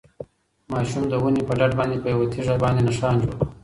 [0.71, 3.45] ماشوم د ونې په ډډ باندې په یوه تیږه باندې نښان جوړ کړ.